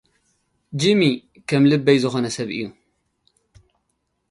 ጃሚ፡ 0.79 1.01
ከም 1.47 1.63
ልበይ 1.69 1.97
ዝኾነ 2.03 2.25
ሰብ 2.35 2.49
እዩ። 2.55 2.61